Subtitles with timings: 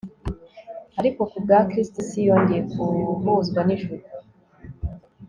[0.99, 4.03] Ariko kubga Kristo isi yongeye guhuzwa nijuru